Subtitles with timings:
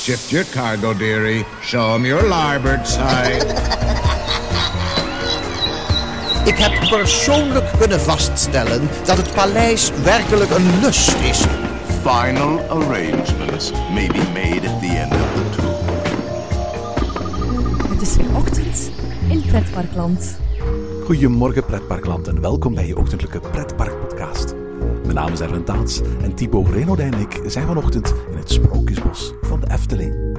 [0.00, 1.44] Shift your cargo, dearie.
[1.60, 3.44] Show 'em your larboard side.
[6.44, 11.44] Ik heb persoonlijk kunnen vaststellen dat het paleis werkelijk een lust is.
[12.02, 15.74] Final arrangements may be made at the end of the tour.
[17.92, 18.90] Het is weer ochtend
[19.28, 20.38] in Pretparkland.
[21.04, 24.54] Goedemorgen pretparkland en welkom bij je ochtendelijke pretparkpodcast.
[25.02, 28.14] Mijn naam is Erwin Taats en Thibaut Renaudet en ik zijn vanochtend
[28.50, 30.38] Sprookjesbos van de Efteling.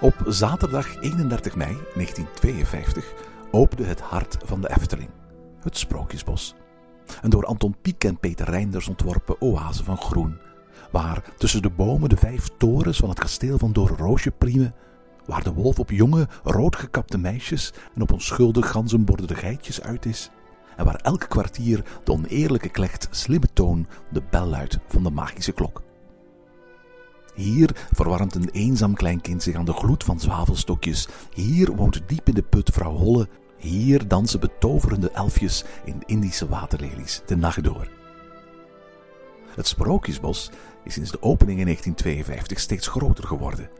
[0.00, 3.12] Op zaterdag 31 mei 1952
[3.50, 5.10] opende het hart van de Efteling,
[5.60, 6.54] het Sprookjesbos.
[7.22, 10.38] Een door Anton Pieck en Peter Reinders ontworpen oase van groen,
[10.90, 14.74] waar tussen de bomen de vijf torens van het kasteel van Doornroosje priemen,
[15.26, 20.30] waar de wolf op jonge, roodgekapte meisjes en op onschuldig ganzenborderde geitjes uit is,
[20.76, 25.52] en waar elk kwartier de oneerlijke klecht slimme toon de bel luidt van de magische
[25.52, 25.82] klok.
[27.34, 31.08] Hier verwarmt een eenzaam kleinkind zich aan de gloed van zwavelstokjes.
[31.34, 33.28] Hier woont diep in de put vrouw Holle.
[33.56, 37.88] Hier dansen betoverende elfjes in Indische waterlelies de nacht door.
[39.54, 40.50] Het Sprookjesbos
[40.84, 43.70] is sinds de opening in 1952 steeds groter geworden.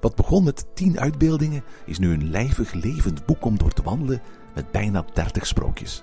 [0.00, 4.22] Wat begon met tien uitbeeldingen is nu een lijvig levend boek om door te wandelen
[4.54, 6.02] met bijna 30 sprookjes.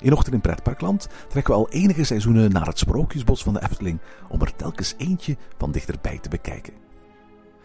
[0.00, 4.00] In Ochtend in Pretparkland trekken we al enige seizoenen naar het Sprookjesbos van de Efteling
[4.28, 6.83] om er telkens eentje van dichterbij te bekijken.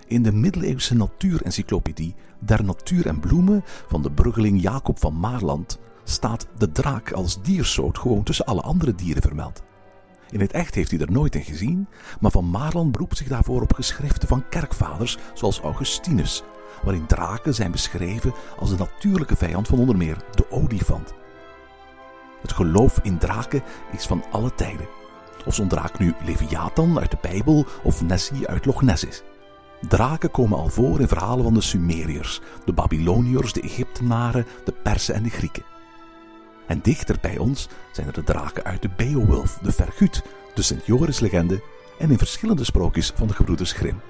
[0.10, 6.48] In de middeleeuwse natuurencyclopedie Der Natuur en Bloemen van de bruggeling Jacob van Maarland staat
[6.58, 9.64] de draak als diersoort gewoon tussen alle andere dieren vermeld.
[10.30, 11.88] In het echt heeft hij er nooit in gezien,
[12.20, 16.44] maar Van Maarland beroept zich daarvoor op geschriften van kerkvaders zoals Augustinus,
[16.84, 21.14] waarin draken zijn beschreven als de natuurlijke vijand van onder meer de olifant.
[22.42, 24.88] Het geloof in draken is van alle tijden.
[25.46, 29.24] Of zo'n draak nu Leviathan uit de Bijbel of Nessie uit Loch Ness is.
[29.88, 35.16] Draken komen al voor in verhalen van de Sumeriërs, de Babyloniërs, de Egyptenaren, de Persen
[35.16, 35.64] en de Grieken.
[36.68, 40.24] En dichter bij ons zijn er de draken uit de Beowulf, de Vergut,
[40.54, 41.64] de Sint-Joris-legende
[42.00, 44.02] en in verschillende sprookjes van de gebroeders Grimm.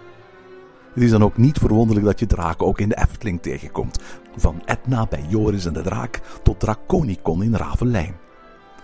[0.93, 3.99] Het is dan ook niet verwonderlijk dat je draken ook in de Efteling tegenkomt.
[4.35, 8.15] Van Etna bij Joris en de Draak tot Draconicon in Ravelijn.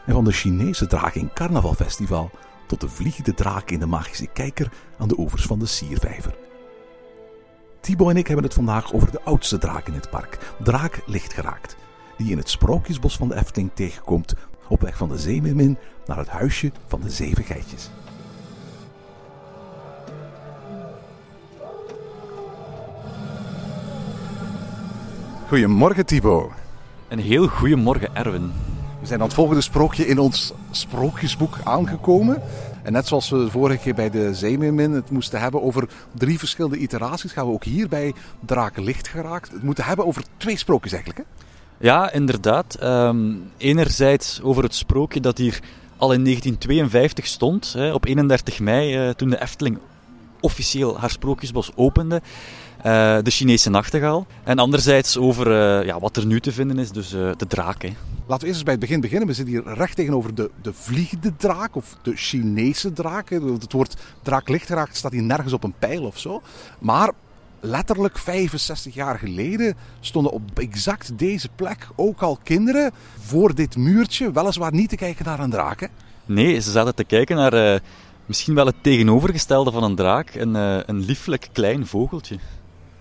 [0.06, 2.31] En van de Chinese draak in Carnavalfestival
[2.67, 6.45] tot de vliegende draak in de Magische Kijker aan de oevers van de Siervijver.
[7.85, 11.75] Thibaut en ik hebben het vandaag over de oudste draak in het park, Draak Lichtgeraakt,
[12.18, 14.34] die in het Sprookjesbos van de Efteling tegenkomt
[14.68, 17.90] op weg van de Zeemermin naar het huisje van de Zeven Geitjes.
[25.47, 26.52] Goedemorgen Thibaut.
[27.07, 28.52] Een heel goedemorgen, Erwin.
[29.00, 32.41] We zijn aan het volgende sprookje in ons sprookjesboek aangekomen.
[32.85, 36.40] En net zoals we de vorige keer bij de Zeemeermin het moesten hebben over drie
[36.40, 38.13] verschillende iteraties, gaan we ook hier bij
[38.46, 41.28] Draken Licht geraakt het moeten hebben over twee sprookjes eigenlijk.
[41.28, 41.46] Hè?
[41.85, 42.75] Ja, inderdaad.
[42.75, 45.59] Ehm, enerzijds over het sprookje dat hier
[45.97, 49.78] al in 1952 stond, hè, op 31 mei, eh, toen de Efteling
[50.40, 52.22] officieel haar sprookjesbos opende.
[52.85, 54.28] Eh, de Chinese nachtegaal.
[54.44, 57.81] En anderzijds over eh, ja, wat er nu te vinden is, dus uh, de draak.
[57.81, 57.94] Hè.
[58.25, 59.28] Laten we eerst eens bij het begin beginnen.
[59.28, 63.29] We zitten hier recht tegenover de, de vliegende draak, of de Chinese draak.
[63.29, 66.41] Het woord draak licht geraakt staat hier nergens op een pijl of zo.
[66.79, 67.12] Maar
[67.59, 74.31] letterlijk 65 jaar geleden stonden op exact deze plek ook al kinderen voor dit muurtje,
[74.31, 75.79] weliswaar niet te kijken naar een draak.
[75.79, 75.88] Hè?
[76.25, 77.81] Nee, ze zaten te kijken naar
[78.25, 80.56] misschien wel het tegenovergestelde van een draak, een,
[80.90, 82.40] een lieflijk klein vogeltje.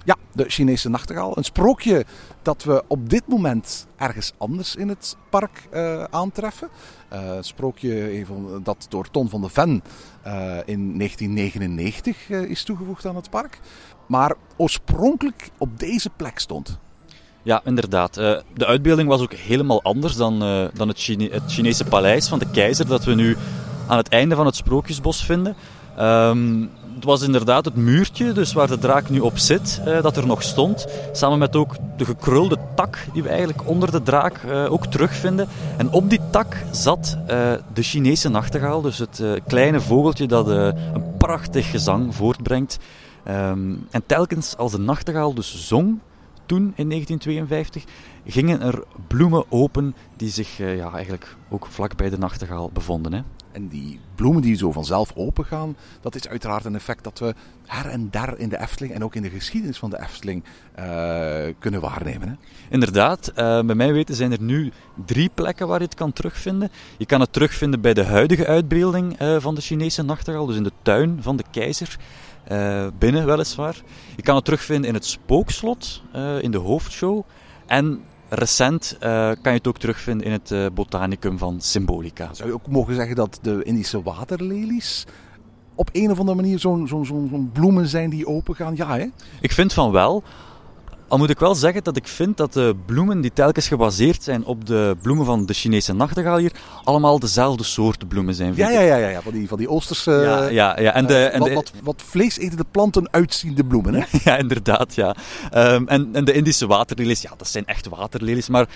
[0.05, 1.37] Ja, de Chinese nachtegaal.
[1.37, 2.05] Een sprookje
[2.43, 6.69] dat we op dit moment ergens anders in het park uh, aantreffen.
[7.13, 8.25] Uh, een sprookje
[8.63, 9.83] dat door Ton van de Ven
[10.27, 10.33] uh,
[10.65, 13.61] in 1999 is toegevoegd aan het park.
[14.07, 16.79] Maar oorspronkelijk op deze plek stond.
[17.43, 18.15] Ja, inderdaad.
[18.15, 20.39] de uitbeelding was ook helemaal anders dan,
[20.75, 23.37] dan het, het, Chinese paleis van de keizer dat we nu
[23.87, 25.57] aan het einde van het Sprookjesbos vinden.
[25.99, 26.71] Um,
[27.05, 30.27] het was inderdaad het muurtje, dus waar de draak nu op zit, eh, dat er
[30.27, 30.87] nog stond.
[31.13, 35.49] Samen met ook de gekrulde tak die we eigenlijk onder de draak eh, ook terugvinden.
[35.77, 41.17] En op die tak zat eh, de Chinese nachtegaal, dus het kleine vogeltje dat een
[41.19, 42.79] prachtig gezang voortbrengt.
[43.25, 45.99] Ehm, en telkens als de nachtegaal dus zong,
[46.47, 47.85] toen in 1952,
[48.27, 53.13] gingen er bloemen open die zich ja, eigenlijk ook vlak bij de nachtegaal bevonden.
[53.13, 53.21] Hè.
[53.55, 57.35] En die bloemen die zo vanzelf opengaan, dat is uiteraard een effect dat we
[57.67, 61.55] her en der in de Efteling en ook in de geschiedenis van de Efteling eh,
[61.59, 62.29] kunnen waarnemen.
[62.29, 62.35] Hè?
[62.71, 64.73] Inderdaad, eh, bij mij weten zijn er nu
[65.07, 66.71] drie plekken waar je het kan terugvinden.
[66.99, 70.63] Je kan het terugvinden bij de huidige uitbeelding eh, van de Chinese nachtegaal, dus in
[70.63, 71.97] de tuin van de keizer.
[72.99, 73.77] binnen weliswaar.
[74.17, 76.03] Je kan het terugvinden in het spookslot,
[76.41, 77.23] in de hoofdshow.
[77.67, 79.11] En recent eh,
[79.43, 82.35] kan je het ook terugvinden in het eh, botanicum van Symbolica.
[82.35, 85.07] Zou je ook mogen zeggen dat de Indische waterlelies
[85.75, 88.77] op een of andere manier zo'n bloemen zijn die opengaan?
[88.77, 89.07] Ja, hè?
[89.41, 90.23] Ik vind van wel.
[91.09, 94.45] Al moet ik wel zeggen dat ik vind dat de bloemen die telkens gebaseerd zijn
[94.45, 96.53] op de bloemen van de Chinese nachtegaal hier,
[96.85, 98.53] allemaal dezelfde soort bloemen zijn.
[98.57, 99.23] Ja, ja, ja, ja, ja.
[99.23, 100.11] Van, die, van die Oosterse.
[100.11, 100.95] ja, ja, ja.
[100.95, 103.95] En de, eh, en wat, de, wat, wat vleesetende planten uitziende bloemen.
[103.95, 104.03] Hè?
[104.31, 105.17] ja, inderdaad, ja.
[105.51, 108.49] Ehm, en, en de Indische waterlelies, ja, dat zijn echt waterlelies.
[108.49, 108.69] Maar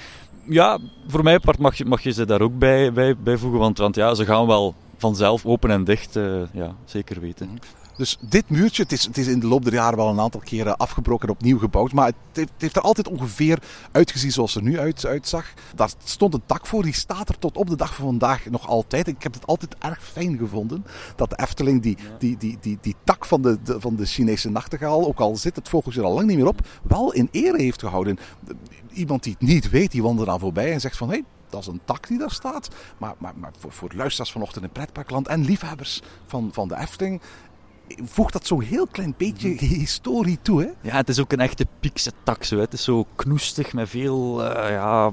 [0.45, 0.79] ja,
[1.09, 3.59] voor mij part mag je, mag je ze daar ook bij, bij, bij voegen.
[3.61, 6.17] Want, want ja, ze gaan wel vanzelf open en dicht.
[6.17, 7.59] eh, ja, zeker weten.
[7.99, 10.41] Dus dit muurtje, het is, het is in de loop der jaren wel een aantal
[10.41, 11.93] keren afgebroken en opnieuw gebouwd.
[11.93, 13.59] Maar het heeft, het heeft er altijd ongeveer
[13.93, 15.53] uitgezien zoals het er nu uit, uitzag.
[15.75, 18.67] Daar stond een tak voor, die staat er tot op de dag van vandaag nog
[18.69, 19.07] altijd.
[19.07, 20.85] Ik heb het altijd erg fijn gevonden
[21.17, 24.51] dat de Efteling die, die, die, die, die tak van de, de- van de Chinese
[24.51, 27.63] nachtegaal, ook al zit het vogeltje er al lang niet meer op, wel in ere
[27.63, 28.19] heeft gehouden.
[28.93, 31.09] Iemand die het niet weet, die wandelt aan voorbij en zegt van...
[31.09, 32.69] Hey, dat is een tak die daar staat.
[32.99, 37.21] Maar, maar, maar voor, voor luisteraars vanochtend in Pretparkland en liefhebbers van, van de Efteling
[38.05, 39.49] voegt dat zo'n heel klein beetje
[39.85, 40.63] historie toe.
[40.63, 40.69] Hè?
[40.89, 42.55] Ja, het is ook een echte piekse zo.
[42.55, 42.61] hè.
[42.61, 45.11] Het is zo knoestig met veel, eh, ja,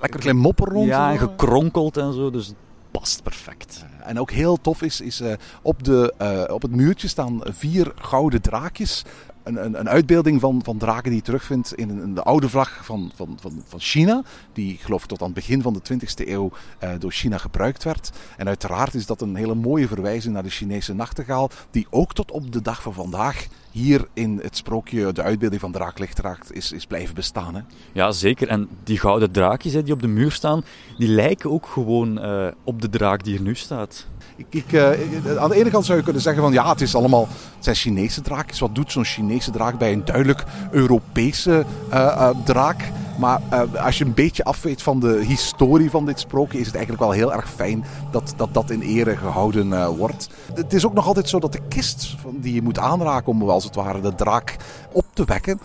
[0.00, 0.86] lekker klein mopper rond.
[0.86, 1.26] Ja, en zo.
[1.26, 2.30] gekronkeld en zo.
[2.30, 2.56] Dus het
[2.90, 3.84] past perfect.
[4.02, 5.32] En ook heel tof is, is eh,
[5.62, 9.04] op, de, eh, op het muurtje staan vier gouden draakjes.
[9.44, 12.84] Een, een, een uitbeelding van, van draken die je terugvindt in, in de oude vlag
[12.84, 14.22] van, van, van, van China.
[14.52, 17.84] Die geloof ik tot aan het begin van de 20e eeuw eh, door China gebruikt
[17.84, 18.10] werd.
[18.36, 21.50] En uiteraard is dat een hele mooie verwijzing naar de Chinese nachtegaal.
[21.70, 25.72] Die ook tot op de dag van vandaag hier in het sprookje de uitbeelding van
[25.72, 27.54] Draak Lichtraakt is, is blijven bestaan.
[27.54, 27.60] Hè?
[27.92, 28.48] Ja, zeker.
[28.48, 30.64] En die gouden draakjes hè, die op de muur staan,
[30.98, 34.06] die lijken ook gewoon eh, op de draak die er nu staat.
[34.36, 36.94] Ik, ik, eh, aan de ene kant zou je kunnen zeggen van ja, het is
[36.94, 37.28] allemaal
[37.64, 38.58] zijn Chinese draakjes.
[38.58, 42.92] Wat doet zo'n Chinese draak bij een duidelijk Europese eh, eh, draak?
[43.18, 43.40] Maar
[43.84, 47.14] als je een beetje afweet van de historie van dit sprookje, is het eigenlijk wel
[47.14, 50.28] heel erg fijn dat dat, dat in ere gehouden eh, wordt.
[50.54, 53.64] Het is ook nog altijd zo dat de kist die je moet aanraken om als
[53.64, 54.56] het ware de draak
[54.92, 55.60] op te wekken,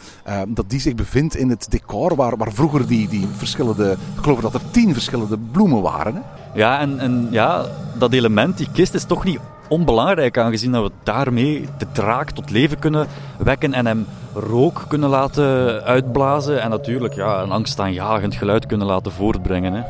[0.48, 4.40] dat die zich bevindt in het decor waar, waar vroeger die, die verschillende, ik geloof
[4.40, 6.16] dat er tien verschillende bloemen waren.
[6.16, 6.22] Hè?
[6.54, 10.92] Ja, en, en ja, dat element, die kist, is toch niet onbelangrijk, aangezien dat we
[11.04, 13.08] daarmee de draak tot leven kunnen
[13.38, 16.62] wekken en hem rook kunnen laten uitblazen.
[16.62, 19.74] En natuurlijk ja, een angstaanjagend geluid kunnen laten voortbrengen.
[19.74, 19.82] Hè.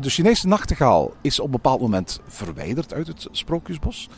[0.00, 4.08] De Chinese nachtegaal is op een bepaald moment verwijderd uit het sprookjesbos.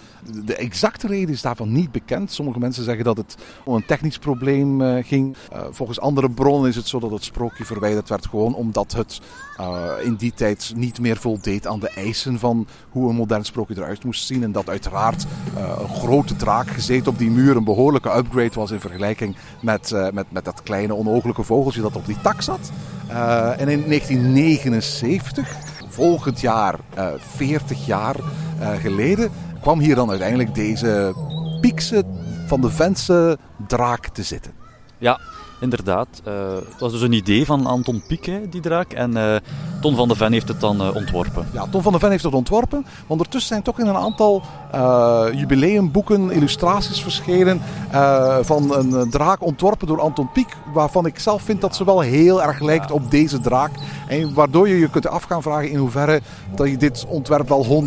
[0.45, 2.33] De- exacte reden is daarvan niet bekend.
[2.33, 5.37] Sommige mensen zeggen dat het om een technisch probleem eh, ging.
[5.53, 9.21] Eh, volgens andere bronnen is het zo dat het sprookje verwijderd werd gewoon omdat het
[9.57, 13.77] eh, in die tijd niet meer voldeed aan de eisen van hoe een modern sprookje
[13.77, 14.43] eruit moest zien.
[14.43, 15.27] En dat uiteraard
[15.57, 20.33] een grote draak gezeten op die muur een behoorlijke upgrade was in vergelijking met, met,
[20.33, 22.71] met dat kleine onogelijke vogeltje dat op die tak zat.
[23.57, 28.17] En in 1979 volgend jaar, eh 40 jaar
[28.59, 29.31] eh, geleden,
[29.61, 31.15] kwam hier dan uiteindelijk deze
[31.61, 32.05] Piekse
[32.47, 34.53] van de Ventse draak te zitten.
[34.99, 35.21] Ja,
[35.61, 36.09] inderdaad.
[36.25, 38.93] Eh, het was dus een idee van Anton Pieck, hè, die draak.
[38.93, 39.37] En eh,
[39.81, 41.47] Ton van de Ven heeft het dan eh, ontworpen.
[41.53, 42.87] Ja, Tom van de Ven heeft dat ontworpen.
[43.07, 49.43] Ondertussen zijn toch in een aantal eh, jubileumboeken illustraties verschenen eh, van een eh, draak
[49.43, 50.57] ontworpen door Anton Pieck.
[50.73, 53.71] Waarvan ik zelf vind dat ze wel heel erg lijkt op deze draak.
[54.21, 56.21] En waardoor je je kunt af gaan vragen in hoeverre
[56.55, 57.85] dat je dit ontwerp wel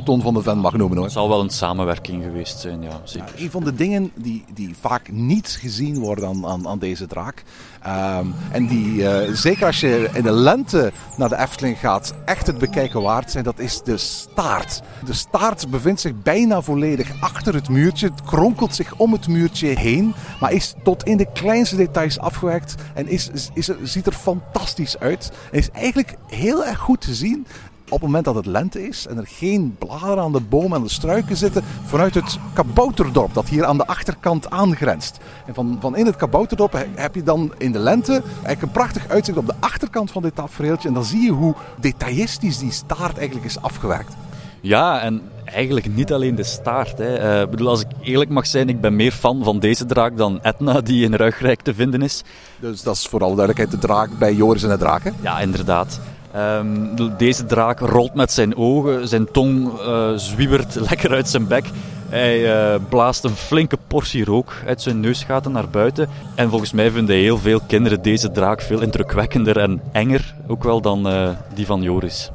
[0.00, 0.96] 100% Ton van de Ven mag noemen.
[0.96, 1.04] Hoor.
[1.04, 3.32] Het zal wel een samenwerking geweest zijn, ja, zeker.
[3.36, 7.42] Een van de dingen die, die vaak niet gezien worden aan, aan, aan deze draak.
[7.82, 12.46] ehm, en die, eh, zeker als je in de lente naar de Efteling gaat, echt
[12.46, 14.82] het bekijken waard zijn, dat is de staart.
[15.04, 18.06] De staart bevindt zich bijna volledig achter het muurtje.
[18.08, 22.74] Het kronkelt zich om het muurtje heen, maar is tot in de kleinste details afgewerkt
[22.94, 25.32] en is, is, is ziet er fantastisch uit.
[25.70, 27.46] Eigenlijk heel erg goed te zien
[27.88, 30.82] op het moment dat het lente is en er geen bladeren aan de bomen en
[30.82, 35.18] de struiken zitten, vanuit het kabouterdorp dat hier aan de achterkant aangrenst.
[35.46, 38.70] En van, van in het kabouterdorp he- heb je dan in de lente eigenlijk een
[38.70, 40.88] prachtig uitzicht op de achterkant van dit tafereeltje.
[40.88, 44.14] En dan zie je hoe detailistisch die staart eigenlijk is afgewerkt.
[44.60, 46.98] Ja, en eigenlijk niet alleen de staart.
[46.98, 47.14] Hè.
[47.14, 50.42] Eh, bedoel, als ik eerlijk mag zijn, ik ben meer fan van deze draak dan
[50.42, 52.22] Etna, die in Ruigrijk te vinden is.
[52.60, 55.14] Dus dat is voor alle duidelijkheid de draak bij Joris en de Draken.
[55.20, 56.00] Ja, inderdaad.
[56.32, 61.64] Ehm, deze draak rolt met zijn ogen, zijn tong uh, zwiebert lekker uit zijn bek.
[62.08, 66.08] Hij uh, blaast een flinke portie rook uit zijn neusgaten naar buiten.
[66.34, 70.80] En volgens mij vinden heel veel kinderen deze draak veel indrukwekkender en enger ook wel
[70.80, 72.30] dan uh, die van Joris.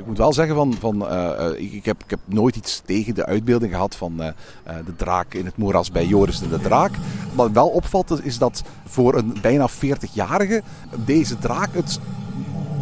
[0.00, 1.12] Ik moet wel zeggen, van, van,
[1.56, 5.44] ik, ik, heb, ik heb nooit iets tegen de uitbeelding gehad van de draak in
[5.44, 6.92] het moeras bij Joris en de Draak.
[7.34, 10.62] Wat wel opvalt is dat voor een bijna 40-jarige
[11.04, 11.98] deze draak het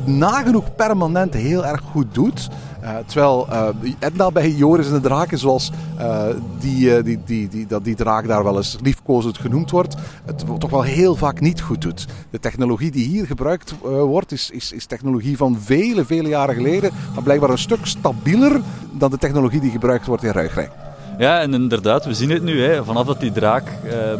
[0.09, 2.49] nagenoeg permanent heel erg goed doet.
[2.83, 6.23] Uh, terwijl uh, Edna bij Joris en de Draken, zoals uh,
[6.59, 10.71] die, die, die, die, dat die draak daar wel eens liefkozend genoemd wordt, het toch
[10.71, 12.07] wel heel vaak niet goed doet.
[12.31, 16.91] De technologie die hier gebruikt wordt, is, is, is technologie van vele, vele jaren geleden,
[17.15, 18.61] maar blijkbaar een stuk stabieler
[18.93, 20.71] dan de technologie die gebruikt wordt in Ruigrijk.
[21.19, 22.62] Ja, en inderdaad, we zien het nu.
[22.62, 22.85] Hè.
[22.85, 23.65] Vanaf dat die draak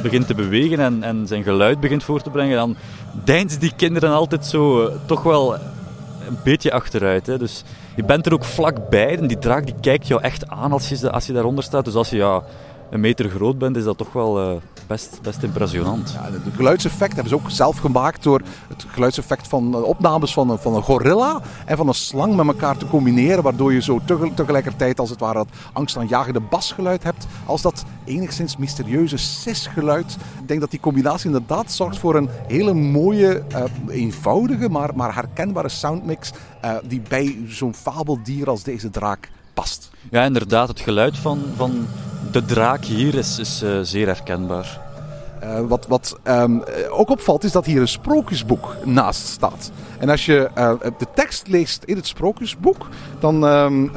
[0.02, 2.76] begint te bewegen en, en zijn geluid begint voor te brengen, dan
[3.25, 5.57] deinzen die kinderen altijd zo toch wel
[6.28, 7.26] een beetje achteruit.
[7.26, 7.38] Hè.
[7.38, 10.88] Dus je bent er ook vlakbij en die draak die kijkt jou echt aan als
[10.88, 11.85] je, als je daaronder staat.
[11.85, 12.42] Dus als je ja,
[12.90, 16.11] een meter groot bent, is dat toch wel uh, best, best impressionant.
[16.11, 20.59] Ja, het geluidseffect hebben ze ook zelf gemaakt door het geluidseffect van opnames van een,
[20.59, 23.42] van een gorilla en van een slang met elkaar te combineren.
[23.42, 24.00] Waardoor je zo
[24.35, 30.16] tegelijkertijd als het ware dat angstaanjagende basgeluid hebt, als dat enigszins mysterieuze sisgeluid.
[30.40, 35.14] Ik denk dat die combinatie inderdaad zorgt voor een hele mooie, uh, eenvoudige, maar, maar
[35.14, 36.33] herkenbare soundmix
[36.83, 39.90] die bij zo'n fabeldier als deze draak past.
[40.11, 40.68] Ja, inderdaad.
[40.68, 41.87] Het geluid van, van
[42.38, 44.80] de draak hier is, uh, zeer herkenbaar.
[45.42, 49.71] Uh, wat wat um, ook opvalt is dat hier een sprookjesboek naast staat.
[49.99, 50.50] En als je
[50.99, 52.88] de tekst leest in het sprookjesboek,
[53.21, 53.90] dan, um,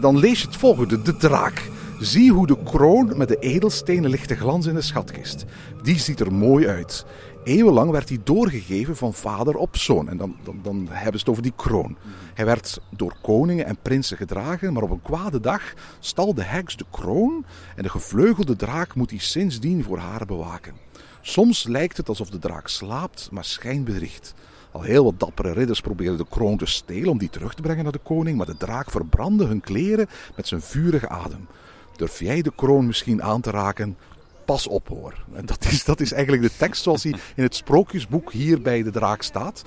[0.00, 1.70] dan lees je het volgende: De draak.
[2.00, 5.44] Zie hoe de kroon met de edelstenen ligt te glans in de schatkist.
[5.82, 7.04] Die ziet er mooi uit.
[7.44, 10.08] Eeuwenlang werd hij doorgegeven van vader op zoon.
[10.08, 11.96] En dan, dan, dan hebben ze het over die kroon.
[12.34, 16.76] Hij werd door koningen en prinsen gedragen, maar op een kwade dag stal de heks
[16.76, 17.44] de kroon
[17.76, 20.74] en de gevleugelde draak moet hij sindsdien voor haar bewaken.
[21.20, 24.34] Soms lijkt het alsof de draak slaapt, maar schijn bedriegt.
[24.72, 27.82] Al heel wat dappere ridders probeerden de kroon te stelen om die terug te brengen
[27.82, 31.46] naar de koning, maar de draak verbrandde hun kleren met zijn vurige adem.
[31.96, 33.96] Durf jij de kroon misschien aan te raken?
[34.48, 35.14] Pas op hoor.
[35.34, 38.82] En dat is, dat is eigenlijk de tekst zoals hij in het sprookjesboek hier bij
[38.82, 39.64] de draak staat.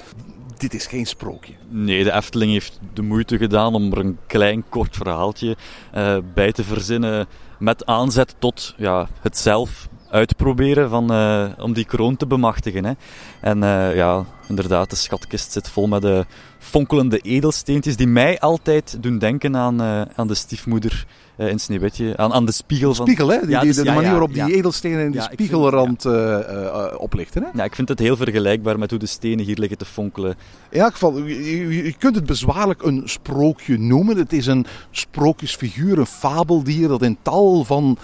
[0.58, 1.54] Dit is geen sprookje.
[1.70, 5.58] Nee, de Efteling heeft de moeite gedaan om er een klein kort verhaaltje
[5.96, 7.28] uh, bij te verzinnen.
[7.60, 12.86] Met aanzet tot ja, het zelf uitproberen van, uh, om die kroon te bemachtigen.
[12.86, 12.94] Hè.
[13.42, 16.26] En uh, ja, inderdaad, de schatkist zit vol met de
[16.60, 21.06] fonkelende edelsteentjes die mij altijd doen denken aan, uh, aan de stiefmoeder
[21.38, 22.18] uh, in Sneeuwwitje.
[22.18, 23.06] Aan, aan de spiegel van...
[23.06, 23.40] Spiegel, hè?
[23.40, 26.86] Die, ja, dus, de, de ja, manier waarop die edelstenen in de spiegelrand vind, uh,
[26.98, 27.50] oplichten, hè?
[27.54, 30.36] Ja, ik vind het heel vergelijkbaar met hoe de stenen hier liggen te fonkelen.
[30.70, 34.18] In elk geval, je, je kunt het bezwaarlijk een sprookje noemen.
[34.18, 37.98] Het is een sprookjesfiguur, een fabeldier dat in tal van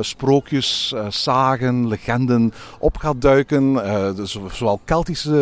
[0.00, 3.74] sprookjes, sagen, legenden op gaat duiken.
[4.16, 5.32] Dus, zowel Keltische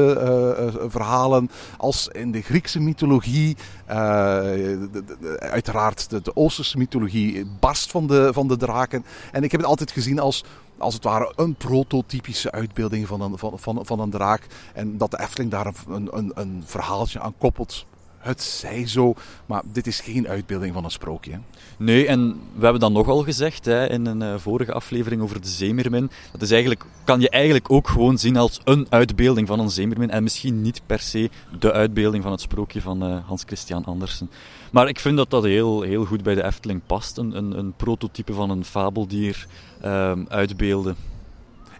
[0.88, 3.56] verhalen als in de Griekse mythologie.
[3.87, 9.04] De, uiteraard de, de Oosterse mythologie barst van de, van de draken.
[9.32, 10.44] En ik heb het altijd gezien als,
[10.78, 14.46] als het ware een prototypische uitbeelding van een, van, van, van een draak.
[14.75, 17.87] En dat de Efteling daar een, een, een verhaaltje aan koppelt.
[18.23, 19.14] Het zij zo,
[19.47, 21.38] maar dit is geen uitbeelding van een sprookje.
[21.79, 25.49] Nee, en we hebben dan nogal gezegd hè, in een uh, vorige aflevering over de
[25.49, 26.11] Zeemermin.
[26.33, 30.11] Dat is eigenlijk, kan je eigenlijk ook gewoon zien als een uitbeelding van een Zeemermin.
[30.11, 34.31] En misschien niet per se de uitbeelding van het sprookje van uh, Hans Christian Andersen.
[34.73, 37.17] Maar ik vind dat dat heel, heel goed bij de Efteling past.
[37.17, 39.47] Een, een, een prototype van een fabeldier
[39.85, 40.97] um, uitbeelden.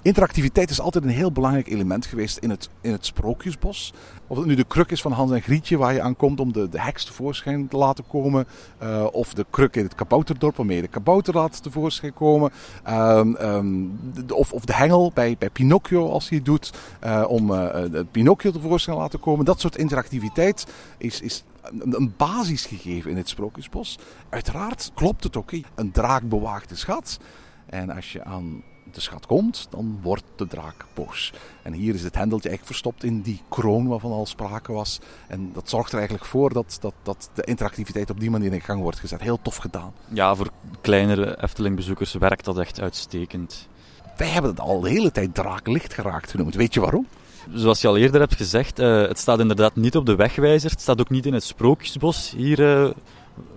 [0.03, 3.93] Interactiviteit is altijd een heel belangrijk element geweest in het, in het sprookjesbos.
[4.27, 6.69] Of het nu de kruk is van Hans en Grietje waar je aankomt om de,
[6.69, 8.47] de heks tevoorschijn te laten komen.
[8.83, 12.53] Uh, of de kruk in het kabouterdorp waarmee je de kabouter laat tevoorschijn komen.
[12.89, 16.73] Um, de, of, of de hengel bij, bij Pinocchio als hij het doet.
[17.05, 19.45] Uh, om uh, de Pinocchio tevoorschijn te laten komen.
[19.45, 20.67] Dat soort interactiviteit
[20.99, 21.45] is, is
[21.79, 23.99] een, basis gegeven in het sprookjesbos.
[24.29, 25.51] Uiteraard klopt het ook.
[25.75, 27.19] Een draak bewaagt de schat.
[27.67, 28.63] En als je aan
[28.95, 31.33] de schat komt, dan wordt de draak boos.
[31.63, 35.01] En hier is het hendeltje eigenlijk verstopt in die kroon waarvan al sprake was.
[35.29, 38.61] En dat zorgt er eigenlijk voor dat, dat, dat de interactiviteit op die manier in
[38.61, 39.21] gang wordt gezet.
[39.21, 39.93] Heel tof gedaan.
[40.09, 43.69] Ja, voor kleinere Efteling-bezoekers werkt dat echt uitstekend.
[44.17, 46.55] Wij hebben het al de hele tijd draaklicht geraakt genoemd.
[46.55, 47.07] Weet je waarom?
[47.53, 50.71] Zoals je al eerder hebt gezegd, uh, het staat inderdaad niet op de wegwijzer.
[50.71, 52.91] Het staat ook niet in het sprookjesbos hier uh,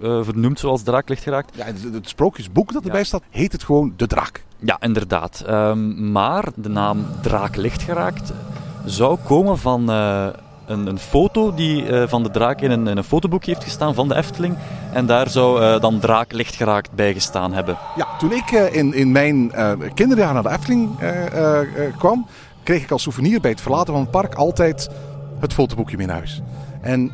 [0.01, 1.55] eh, vernoemd zoals draak ligt geraakt.
[1.55, 3.05] Ja, het, het sprookjesboek dat erbij Ja.
[3.05, 4.43] staat, heet het gewoon De Draak.
[4.59, 5.43] Ja, inderdaad.
[5.47, 8.33] Ehm, maar de naam Draak Licht geraakt
[8.85, 10.27] zou komen van eh,
[10.65, 13.93] een, een foto die eh, van de draak in een, in een fotoboek heeft gestaan
[13.93, 14.57] van de Efteling.
[14.93, 17.77] En daar zou dan Draak Licht geraakt bij gestaan hebben.
[17.95, 19.51] Ja, toen ik in, in mijn
[19.93, 20.89] kinderjaren naar de Efteling
[21.97, 22.25] kwam,
[22.63, 24.89] kreeg ik als souvenir bij het verlaten van het park altijd
[25.39, 26.41] het fotoboekje mee naar huis.
[26.81, 27.11] En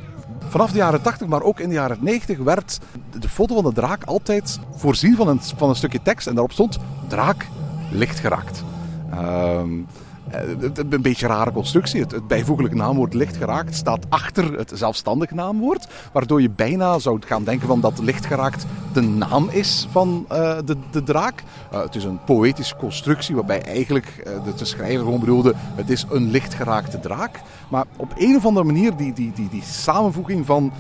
[0.51, 2.79] vanaf de jaren 80, maar ook in de jaren 90, werd
[3.19, 6.27] de foto van de draak altijd voorzien van een, van een stukje tekst.
[6.27, 7.47] En daarop stond draak
[7.91, 8.63] licht geraakt.
[9.11, 10.10] Ehm, eh,
[10.73, 12.01] een beetje rare constructie.
[12.01, 15.87] Het, bijvoeglijke naamwoord licht geraakt staat achter het zelfstandig naamwoord.
[16.11, 20.57] Waardoor je bijna zou gaan denken van dat licht geraakt de naam is van eh,
[20.65, 21.43] de, de draak.
[21.71, 25.53] Eh, het is een poëtische constructie waarbij eigenlijk eh, de, schrijver gewoon bedoelde...
[25.75, 27.41] het is een licht geraakte draak.
[27.69, 30.71] Maar op een of andere manier die, die, die, die samenvoeging van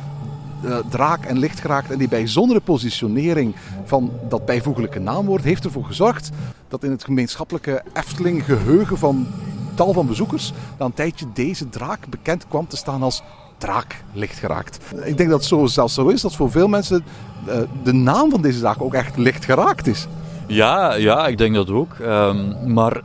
[0.63, 5.85] eh, draak en licht geraakt en die bijzondere positionering van dat bijvoeglijke naamwoord heeft ervoor
[5.85, 6.29] gezorgd
[6.67, 9.27] dat in het gemeenschappelijke Efteling geheugen van
[9.75, 13.23] tal van bezoekers na een tijdje deze draak bekend kwam te staan als
[13.57, 14.79] draak licht geraakt.
[15.03, 17.03] Ik denk dat het zo, zelfs zo is dat voor veel mensen
[17.45, 20.07] eh, de naam van deze draak ook echt licht geraakt is.
[20.47, 21.93] Ja, ja, ik denk dat ook.
[22.01, 23.01] Ehm, maar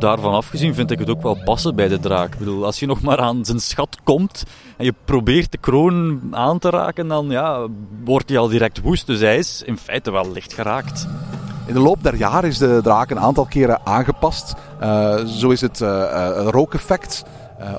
[0.00, 2.32] daarvan afgezien vind ik het ook wel passen bij de draak.
[2.32, 4.44] Ik bedoel, als je nog maar aan zijn schat komt
[4.76, 7.66] en je probeert de kroon aan te raken, dan ja,
[8.04, 9.06] wordt hij al direct woest.
[9.06, 11.06] Dus hij is in feite wel licht geraakt.
[11.66, 14.54] In de loop der jaren is de draak een aantal keren aangepast.
[14.80, 17.24] Eh, zo is het een rookeffect.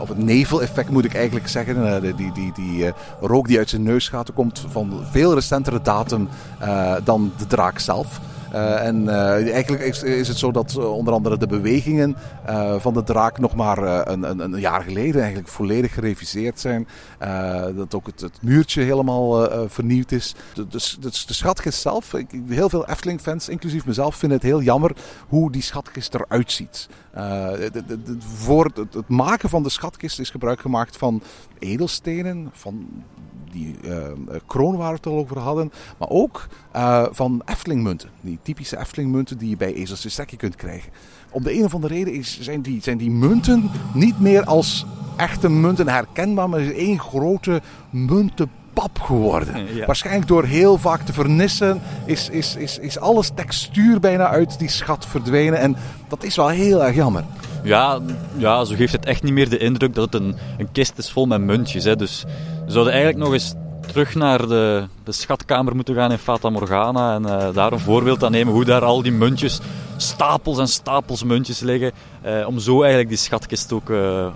[0.02, 2.02] of het neveleffect moet ik eigenlijk zeggen.
[2.02, 6.30] Die die, die, rook die uit zijn neus gaat, komt van veel recentere datum
[7.04, 8.20] dan de draak zelf.
[8.52, 12.16] Eh, en eh, eigenlijk is, het zo dat eh, onder andere de bewegingen
[12.78, 16.88] van de draak nog maar een, een, een jaar geleden eigenlijk volledig gereviseerd zijn.
[17.76, 20.36] Dat ook het, het muurtje helemaal vernieuwd is.
[20.54, 24.92] De, de, de, schatkist zelf, ik, heel veel Efteling-fans, inclusief mezelf, vinden het heel jammer
[25.28, 26.90] hoe die schatkist eruit ziet.
[28.20, 31.22] Voor het, het maken van de schatkist is gebruik gemaakt van
[31.60, 32.88] edelstenen, van
[33.52, 34.12] die eh, eh,
[34.46, 38.10] kroon waar we het al over hadden, maar ook eh, van Eftelingmunten.
[38.22, 40.92] Die typische Eftelingmunten die je bij Ezelse Sekje kunt krijgen.
[41.32, 44.86] Om de een of andere reden is, zijn, die, zijn die munten niet meer als
[45.16, 49.76] echte munten herkenbaar, maar is één grote muntenpap geworden.
[49.76, 49.86] Ja.
[49.86, 54.70] Waarschijnlijk door heel vaak te vernissen is, is, is, is alles textuur bijna uit die
[54.70, 55.60] schat verdwenen.
[55.60, 55.76] En
[56.08, 57.24] dat is wel heel erg jammer.
[57.64, 58.00] Ja,
[58.38, 61.12] ja, zo geeft het echt niet meer de indruk dat het een, een kist is
[61.12, 61.84] vol met muntjes.
[61.84, 61.96] Hè.
[61.96, 62.26] Dus
[62.70, 63.54] we zouden eigenlijk nog eens
[63.88, 68.24] terug naar de, de schatkamer moeten gaan in Fata Morgana en eh, daar een voorbeeld
[68.24, 69.60] aan nemen hoe daar al die muntjes,
[69.98, 74.28] stapels en stapels muntjes liggen, eh, om zo eigenlijk die schatkist ook eh,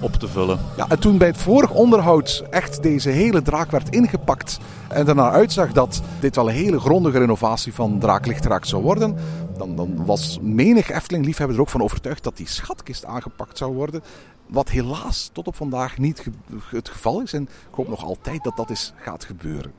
[0.00, 0.58] op te vullen.
[0.76, 5.30] Ja, en toen bij het vorig onderhoud echt deze hele draak werd ingepakt en naar
[5.30, 9.16] uitzag dat dit wel een hele grondige renovatie van Draak Lichtraak zou worden,
[9.60, 14.02] dan, dan was menig Efteling-liefhebber er ook van overtuigd dat die schatkist aangepakt zou worden.
[14.46, 16.26] Wat helaas tot op vandaag niet
[16.70, 17.32] het geval is.
[17.32, 19.72] En ik hoop nog altijd dat dat eens gaat gebeuren.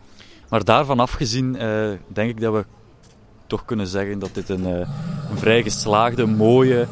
[0.50, 2.66] Maar daarvan afgezien eh, denk ik dat we
[3.48, 4.88] toch kunnen zeggen dat dit een, eh,
[5.30, 6.88] een vrij geslaagde, mooie,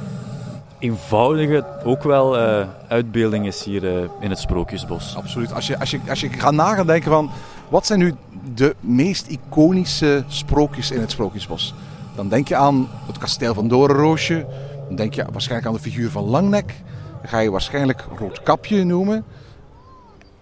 [0.80, 3.84] eenvoudige, ook wel eh, uitbeelding is hier
[4.20, 5.16] in het Sprookjesbos.
[5.16, 5.54] Absoluut.
[5.54, 7.30] Als je, als je, als je gaat na gaan denken van
[7.70, 8.14] wat zijn nu
[8.56, 11.74] de meest iconische sprookjes in het Sprookjesbos?
[12.20, 14.46] Dan denk je aan het kasteel van Doornroosje.
[14.88, 16.74] Dan denk je waarschijnlijk aan de figuur van Langnek.
[17.22, 19.26] Dan ga je waarschijnlijk Roodkapje noemen.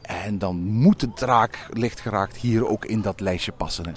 [0.01, 3.85] En dan moet de draak lichtgeraakt hier ook in dat lijstje passen.
[3.85, 3.91] Hè.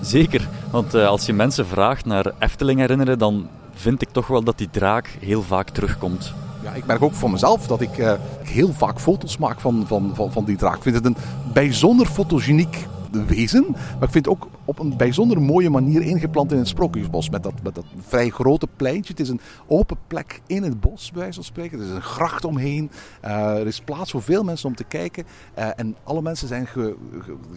[0.00, 4.42] Zeker, want eh, als je mensen vraagt naar Efteling herinneren, dan vind ik toch wel
[4.42, 6.34] dat die draak heel vaak terugkomt.
[6.62, 8.12] Ja, ik merk ook voor mezelf dat ik eh,
[8.42, 10.76] heel vaak foto's maak van, van, van, van die draak.
[10.76, 11.16] Ik vind het een
[11.52, 13.66] bijzonder fotogeniek wezen.
[13.70, 17.30] Maar ik vind het ook op een bijzonder mooie manier ingeplant in het Sprookjesbos.
[17.30, 19.12] Met dat, met dat vrij grote pleintje.
[19.12, 21.78] Het is een open plek in het bos, bij wijze van spreken.
[21.78, 22.90] Er is een gracht omheen.
[23.20, 25.24] Eh, er is plaats voor veel mensen om te kijken.
[25.54, 26.68] Eh, en alle mensen zijn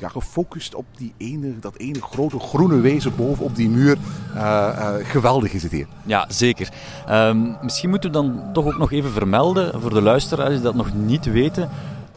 [0.05, 3.97] gefocust op die ene, dat ene grote groene wezen boven op die muur.
[4.35, 5.87] Eh, geweldig is het hier.
[6.05, 6.69] Ja, zeker.
[7.07, 10.75] Ehm, misschien moeten we dan toch ook nog even vermelden voor de luisteraars die dat
[10.75, 11.69] nog niet weten.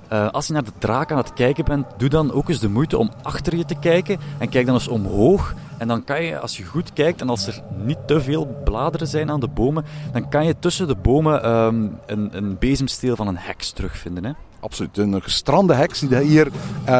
[0.09, 2.69] Eh, als je naar de draak aan het kijken bent, doe dan ook eens de
[2.69, 5.55] moeite om achter je te kijken en kijk dan eens omhoog.
[5.79, 9.07] En dan kan je, als je goed kijkt en als er niet te veel bladeren
[9.07, 13.29] zijn aan de bomen, dan kan je tussen de bomen ehm, een, een bezemsteel van
[13.29, 14.25] een heks terugvinden.
[14.25, 14.33] Hè?
[14.61, 14.99] Absoluut.
[14.99, 16.49] Een gestrande heks die hier
[16.89, 16.93] uh,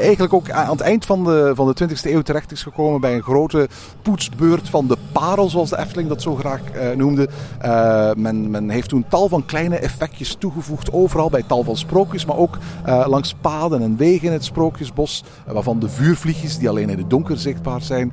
[0.00, 3.14] eigenlijk ook aan het eind van de, van de 20e eeuw terecht is gekomen bij
[3.14, 3.68] een grote
[4.02, 7.28] poetsbeurt van de parel, zoals de Efteling dat zo graag uh, noemde.
[7.64, 12.24] Uh, men, men heeft toen tal van kleine effectjes toegevoegd, overal bij tal van sprookjes,
[12.24, 16.98] maar ook langs paden en wegen in het sprookjesbos, waarvan de vuurvliegjes, die alleen in
[16.98, 18.12] het donker zichtbaar zijn,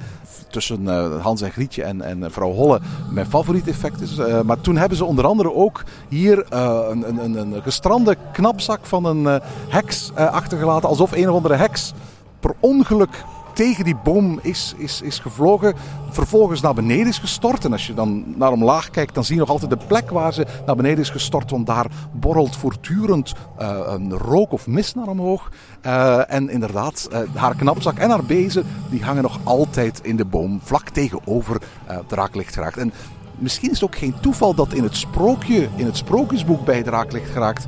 [0.56, 0.88] tussen
[1.22, 2.80] Hans en Grietje en, en vrouw Holle
[3.12, 4.16] mijn favoriet effect is.
[4.46, 9.06] maar toen hebben ze onder andere ook hier een, een, een gestrande knap zak van
[9.06, 10.90] een heks achtergelaten.
[10.90, 11.94] Alsof een of andere heks
[12.40, 13.24] per ongeluk
[13.56, 15.74] tegen die boom is, is, is gevlogen.
[16.10, 17.66] Vervolgens naar beneden is gestort.
[17.66, 20.34] En als je dan naar omlaag kijkt, dan zie je nog altijd de plek waar
[20.34, 21.52] ze naar beneden is gestort.
[21.52, 25.52] Want daar borrelt voortdurend uh, een rook of mist naar omhoog.
[25.86, 30.26] Uh, en inderdaad, uh, haar knapzak en haar bezen die hangen nog altijd in de
[30.26, 30.60] boom.
[30.64, 32.78] Vlak tegenover het raaklicht geraakt.
[32.78, 32.94] En
[33.38, 36.88] misschien is het ook geen toeval dat in het sprookje, in het sprookjesboek bij het
[36.88, 37.66] raaklicht geraakt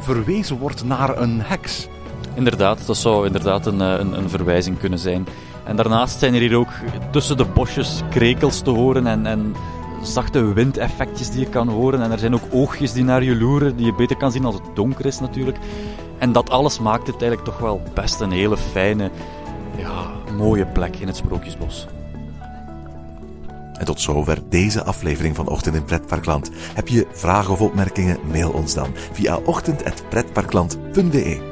[0.00, 1.88] verwezen wordt naar een heks.
[2.34, 5.26] Inderdaad, dat zou inderdaad een, een, een, verwijzing kunnen zijn.
[5.64, 6.70] En daarnaast zijn er hier ook
[7.10, 9.54] tussen de bosjes krekels te horen en, en
[10.02, 12.02] zachte windeffectjes die je kan horen.
[12.02, 14.54] En er zijn ook oogjes die naar je loeren, die je beter kan zien als
[14.54, 15.58] het donker is natuurlijk.
[16.18, 19.10] En dat alles maakt het eigenlijk toch wel best een hele fijne,
[19.76, 21.86] ja, mooie plek in het Sprookjesbos.
[23.78, 26.50] En tot zover deze aflevering van Ochtend in Pretparkland.
[26.74, 28.18] Heb je vragen of opmerkingen?
[28.30, 31.51] Mail ons dan via ochtend.pretparkland.be.